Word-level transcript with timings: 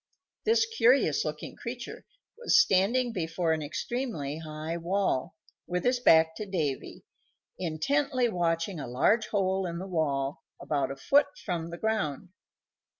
This 0.45 0.65
curious 0.65 1.23
looking 1.23 1.55
creature 1.55 2.07
was 2.35 2.59
standing 2.59 3.13
before 3.13 3.53
an 3.53 3.61
extremely 3.61 4.39
high 4.39 4.75
wall, 4.75 5.35
with 5.67 5.83
his 5.85 5.99
back 5.99 6.35
to 6.37 6.45
Davy, 6.47 7.05
intently 7.59 8.27
watching 8.27 8.79
a 8.79 8.87
large 8.87 9.27
hole 9.27 9.67
in 9.67 9.77
the 9.77 9.85
wall 9.85 10.41
about 10.59 10.89
a 10.89 10.95
foot 10.95 11.27
from 11.45 11.69
the 11.69 11.77
ground. 11.77 12.29